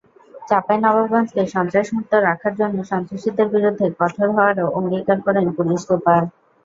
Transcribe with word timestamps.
চাঁপাইনবাবগঞ্জকে 0.49 1.41
সন্ত্রাসমুক্ত 1.55 2.13
রাখার 2.27 2.53
জন্য 2.59 2.77
সন্ত্রাসীদের 2.91 3.47
বিরুদ্ধে 3.55 3.85
কঠোর 3.99 4.27
হওয়ারও 4.29 4.73
অঙ্গীকার 4.77 5.17
করেন 5.25 5.45
পুলিশ 5.57 5.79
সুপার। 5.87 6.21